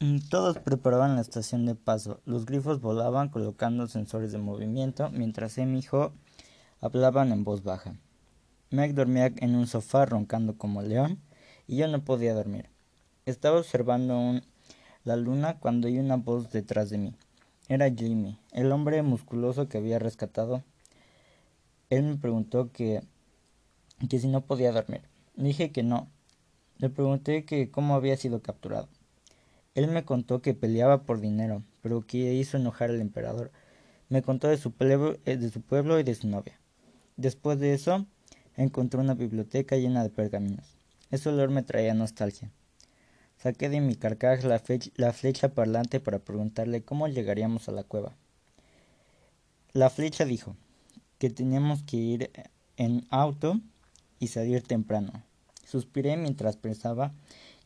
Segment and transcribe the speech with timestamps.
[0.00, 2.20] Mm, todos preparaban la estación de paso.
[2.24, 6.12] Los grifos volaban colocando sensores de movimiento, mientras Em y Jo
[6.80, 7.96] hablaban en voz baja.
[8.70, 11.18] Meg dormía en un sofá roncando como león
[11.66, 12.70] y yo no podía dormir.
[13.26, 14.40] Estaba observando
[15.02, 17.14] la luna cuando oí una voz detrás de mí.
[17.68, 20.62] Era Jimmy, el hombre musculoso que había rescatado.
[21.90, 23.02] Él me preguntó que,
[24.08, 25.02] que si no podía dormir.
[25.34, 26.08] Dije que no.
[26.76, 28.88] Le pregunté que cómo había sido capturado.
[29.78, 33.52] Él me contó que peleaba por dinero, pero que hizo enojar al emperador.
[34.08, 36.58] Me contó de su, pueblo, eh, de su pueblo y de su novia.
[37.16, 38.04] Después de eso,
[38.56, 40.74] encontré una biblioteca llena de pergaminos.
[41.12, 42.50] Ese olor me traía nostalgia.
[43.36, 44.60] Saqué de mi carcaj la,
[44.96, 48.16] la flecha parlante para preguntarle cómo llegaríamos a la cueva.
[49.74, 50.56] La flecha dijo
[51.18, 52.30] que teníamos que ir
[52.76, 53.60] en auto
[54.18, 55.22] y salir temprano.
[55.64, 57.12] Suspiré mientras pensaba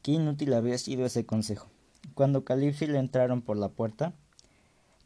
[0.02, 1.70] qué inútil había sido ese consejo.
[2.14, 4.14] Cuando le entraron por la puerta,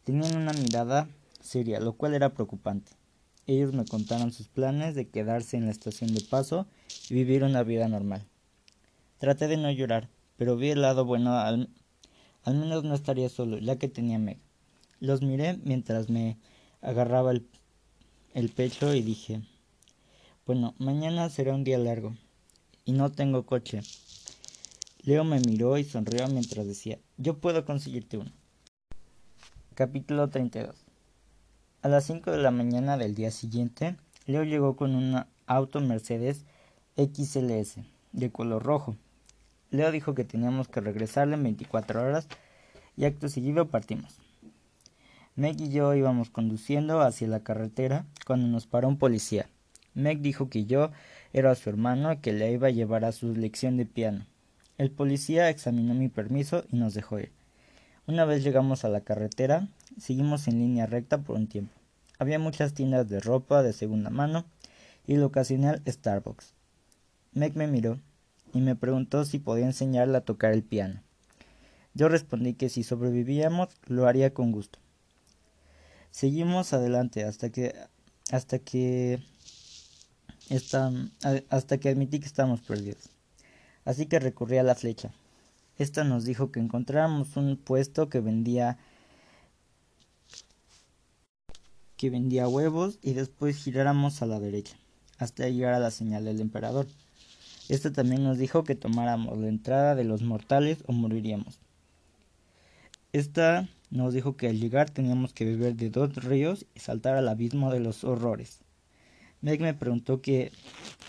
[0.04, 1.08] tenían una mirada
[1.40, 2.92] seria, lo cual era preocupante.
[3.46, 6.66] Ellos me contaron sus planes de quedarse en la estación de paso
[7.08, 8.26] y vivir una vida normal.
[9.18, 11.68] Traté de no llorar, pero vi el lado bueno, al,
[12.44, 14.40] menos no estaría solo, ya que tenía Meg.
[14.98, 16.38] Los miré mientras me
[16.80, 19.42] agarraba el pecho y dije,
[20.46, 22.14] bueno, mañana será un día largo
[22.84, 23.80] y no tengo coche.
[25.06, 28.32] Leo me miró y sonrió mientras decía, yo puedo conseguirte uno.
[29.76, 30.74] Capítulo 32
[31.82, 33.94] A las 5 de la mañana del día siguiente,
[34.26, 36.44] Leo llegó con un auto Mercedes
[36.96, 38.96] XLS de color rojo.
[39.70, 42.26] Leo dijo que teníamos que regresarle en 24 horas
[42.96, 44.18] y acto seguido partimos.
[45.36, 49.48] Meg y yo íbamos conduciendo hacia la carretera cuando nos paró un policía.
[49.94, 50.90] Meg dijo que yo
[51.32, 54.26] era su hermano que le iba a llevar a su lección de piano.
[54.78, 57.32] El policía examinó mi permiso y nos dejó ir.
[58.06, 61.72] Una vez llegamos a la carretera, seguimos en línea recta por un tiempo.
[62.18, 64.44] Había muchas tiendas de ropa de segunda mano
[65.06, 66.52] y el ocasional Starbucks.
[67.32, 67.98] Meg me miró
[68.52, 71.02] y me preguntó si podía enseñarle a tocar el piano.
[71.94, 74.78] Yo respondí que si sobrevivíamos lo haría con gusto.
[76.10, 77.74] Seguimos adelante hasta que
[78.30, 79.22] hasta que
[81.48, 83.15] hasta que admití que estábamos perdidos
[83.86, 85.12] así que recurrí a la flecha.
[85.78, 88.78] Esta nos dijo que encontráramos un puesto que vendía
[91.96, 94.76] que vendía huevos y después giráramos a la derecha
[95.16, 96.86] hasta llegar a la señal del emperador.
[97.70, 101.58] Esta también nos dijo que tomáramos la entrada de los mortales o moriríamos.
[103.12, 107.28] Esta nos dijo que al llegar teníamos que beber de dos ríos y saltar al
[107.28, 108.60] abismo de los horrores.
[109.40, 110.52] Meg me preguntó qué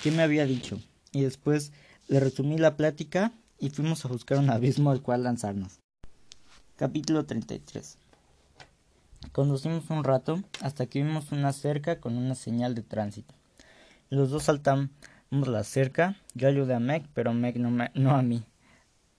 [0.06, 0.80] me había dicho
[1.12, 1.74] y después
[2.08, 5.80] le resumí la plática y fuimos a buscar un abismo al cual lanzarnos.
[6.78, 7.98] Capítulo 33
[9.34, 13.34] Conducimos un rato hasta que vimos una cerca con una señal de tránsito.
[14.10, 14.90] Los dos saltamos
[15.30, 16.16] la cerca.
[16.34, 18.44] Yo ayudé a Meg, pero Meg no, a mí.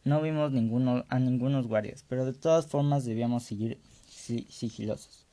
[0.05, 5.27] No vimos ninguno, a ningunos guardias, pero de todas formas debíamos seguir sigilosos.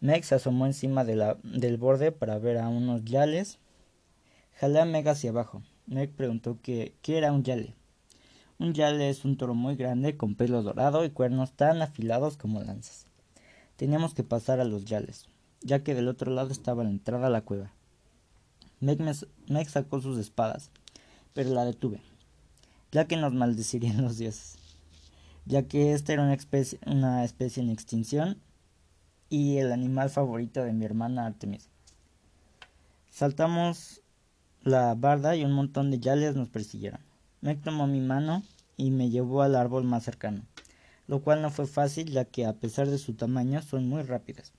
[0.00, 3.58] Meg se asomó encima del borde para ver a unos yales.
[4.58, 5.62] Jalé a Meg hacia abajo.
[5.88, 7.74] Meg preguntó qué era un yale.
[8.58, 12.60] Un yale es un toro muy grande con pelo dorado y cuernos tan afilados como
[12.60, 13.06] lanzas.
[13.76, 15.28] Teníamos que pasar a los yales,
[15.62, 17.72] ya que del otro lado estaba la entrada a la cueva.
[18.80, 19.00] Meg,
[19.68, 20.70] sacó sus espadas,
[21.34, 22.00] pero la detuve,
[22.92, 24.56] ya que nos maldecirían los dioses,
[25.46, 28.38] ya que esta era una especie, una especie en extinción
[29.30, 31.68] y el animal favorito de mi hermana Artemis.
[33.10, 34.02] Saltamos
[34.62, 37.00] la barda y un montón de yales nos persiguieron.
[37.40, 38.42] Meg tomó mi mano
[38.76, 40.42] y me llevó al árbol más cercano,
[41.06, 44.52] lo cual no fue fácil ya que a pesar de su tamaño son muy rápidas.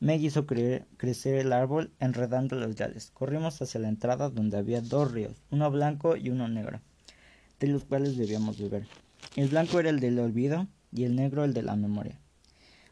[0.00, 3.12] Meg hizo crecer el árbol enredando los yales.
[3.14, 6.80] Corrimos hacia la entrada donde había dos ríos, uno blanco y uno negro,
[7.60, 8.88] de los cuales debíamos beber.
[9.36, 12.18] El blanco era el del olvido y el negro el de la memoria.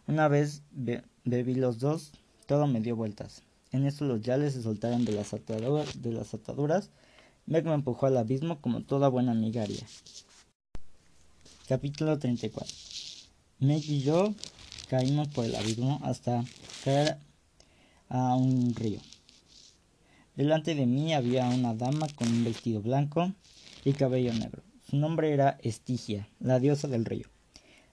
[0.07, 2.13] Una vez bebí los dos,
[2.47, 3.43] todo me dio vueltas.
[3.73, 6.91] En eso los yales se soltaron de las, ataduras, de las ataduras.
[7.47, 9.87] Meg me empujó al abismo como toda buena amiga haría.
[11.69, 12.67] Capítulo 34
[13.61, 14.35] Meg y yo
[14.89, 16.45] caímos por el abismo hasta
[16.85, 17.19] caer
[18.09, 19.01] a un río.
[20.35, 23.33] Delante de mí había una dama con un vestido blanco
[23.85, 24.63] y cabello negro.
[24.89, 27.29] Su nombre era Estigia, la diosa del río.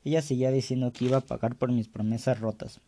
[0.03, 2.79] Ella seguía diciendo que iba a pagar por mis promesas rotas,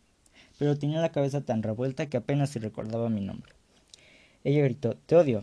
[0.60, 3.50] pero tenía la cabeza tan revuelta que apenas se recordaba mi nombre.
[4.44, 5.42] Ella gritó Te odio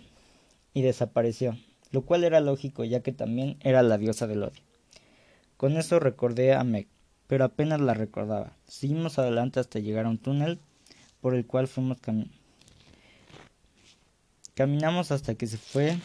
[0.76, 1.58] y desapareció,
[1.90, 4.62] lo cual era lógico ya que también era la diosa del odio.
[5.58, 6.88] Con eso recordé a Meg,
[7.26, 8.56] pero apenas la recordaba.
[8.68, 10.60] Seguimos adelante hasta llegar a un túnel
[11.20, 12.36] por el cual fuimos caminando.
[14.54, 15.98] Caminamos hasta que se fue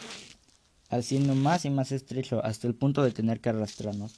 [0.89, 4.15] haciendo más y más estrecho hasta el punto de tener que arrastrarnos.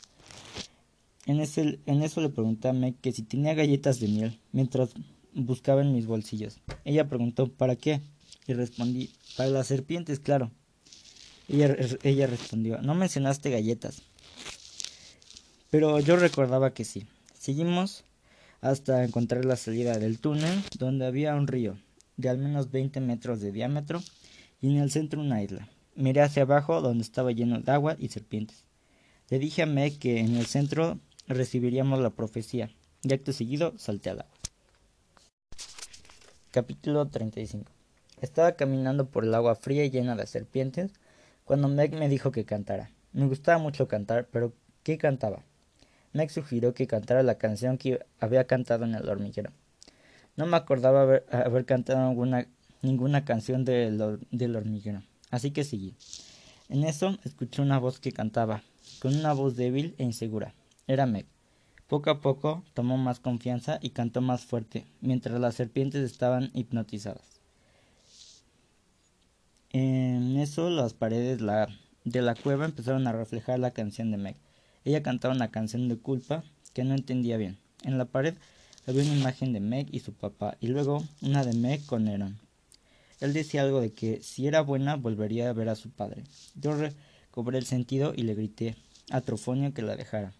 [1.25, 4.91] En, eso le pregunté a Meg que si tenía galletas de miel mientras
[5.33, 6.59] buscaba en mis bolsillos.
[6.83, 8.01] Ella preguntó ¿para qué?
[8.47, 10.51] Y respondí para las serpientes, claro.
[11.49, 14.03] Ella, ella respondió no mencionaste galletas.
[15.71, 17.07] Pero yo recordaba que sí.
[17.33, 18.03] Seguimos
[18.61, 21.77] hasta encontrar la salida del túnel donde había un río
[22.17, 24.01] de al menos 20 metros de diámetro
[24.61, 25.67] y en el centro una isla.
[25.95, 28.63] Miré hacia abajo donde estaba lleno de agua y serpientes.
[29.29, 32.69] Le dije a Meg que en el centro recibiríamos la profecía
[33.03, 34.33] y acto seguido salté al agua.
[36.51, 37.71] Capítulo 35
[38.21, 40.91] Estaba caminando por el agua fría y llena de serpientes
[41.43, 42.91] cuando Meg me dijo que cantara.
[43.11, 45.43] Me gustaba mucho cantar, pero ¿qué cantaba?
[46.13, 49.51] Meg sugirió que cantara la canción que había cantado en el hormiguero.
[50.37, 52.13] No me acordaba haber, cantado
[52.81, 55.95] ninguna canción del, del hormiguero, así que seguí.
[56.67, 58.63] En eso escuché una voz que cantaba,
[58.99, 60.53] con una voz débil e insegura.
[60.87, 61.25] Era Meg.
[61.87, 67.39] Poco a poco tomó más confianza y cantó más fuerte, mientras las serpientes estaban hipnotizadas.
[69.71, 71.39] En eso las paredes
[72.03, 74.35] de la cueva empezaron a reflejar la canción de Meg.
[74.83, 76.43] Ella cantaba una canción de culpa
[76.73, 77.57] que no entendía bien.
[77.83, 78.35] En la pared
[78.85, 82.37] había una imagen de Meg y su papá, y luego una de Meg con Aaron.
[83.19, 86.23] Él decía algo de que si era buena volvería a ver a su padre.
[86.53, 88.75] Yo recobré el sentido y le grité
[89.09, 90.33] a Trofonio que la dejara.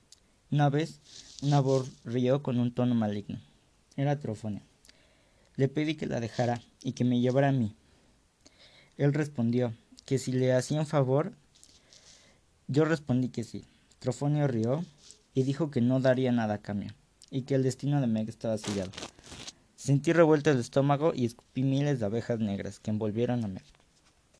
[0.51, 1.00] Una vez
[1.42, 3.39] una voz rió con un tono maligno.
[3.97, 4.62] Era Trofonio.
[5.56, 7.75] Le pedí que la dejara y que me llevara a mí.
[8.97, 9.74] Él respondió
[10.06, 11.33] que si le hacía un favor.
[12.68, 13.65] Yo respondí que sí.
[14.00, 14.83] Trofonio rió
[15.33, 16.94] y dijo que no daría nada a cambio,
[17.30, 18.91] y que el destino de Meg estaba sellado.
[19.75, 23.63] Sentí revuelto el estómago y escupí miles de abejas negras que envolvieron a Meg.